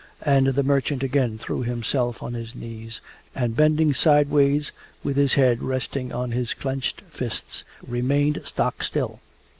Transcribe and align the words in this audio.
And 0.23 0.47
the 0.47 0.63
merchant 0.63 1.03
again 1.03 1.37
threw 1.37 1.61
himself 1.61 2.23
on 2.23 2.33
his 2.33 2.55
knees 2.55 3.01
and 3.35 3.55
bending 3.55 3.93
sideways, 3.93 4.71
with 5.03 5.15
his 5.15 5.35
head 5.35 5.61
resting 5.61 6.11
on 6.11 6.31
his 6.31 6.55
clenched 6.55 7.01
fists, 7.11 7.63
remained 7.87 8.41
stock 8.43 8.81
still. 8.81 9.19